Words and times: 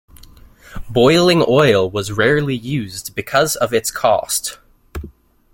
Boiling 0.89 1.45
oil 1.47 1.87
was 1.87 2.11
rarely 2.11 2.55
used 2.55 3.13
because 3.13 3.55
of 3.57 3.71
its 3.71 3.91
cost. 3.91 4.57